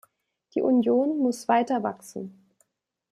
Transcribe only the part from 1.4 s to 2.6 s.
weiter wachsen.